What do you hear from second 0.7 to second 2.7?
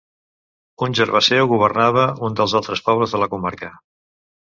Un germà seu governava un dels